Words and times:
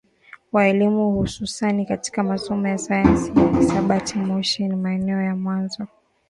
wa 0.51 0.67
elimu 0.67 1.11
hususani 1.11 1.85
katika 1.85 2.23
masomo 2.23 2.67
ya 2.67 2.77
sayansi 2.77 3.31
na 3.31 3.57
hisabati 3.59 4.17
Moshi 4.17 4.67
ni 4.67 4.75
maeneo 4.75 5.21
ya 5.21 5.35
mwanzo 5.35 5.87